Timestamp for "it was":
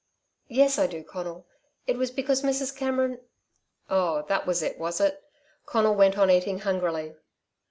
1.85-2.09, 4.63-4.99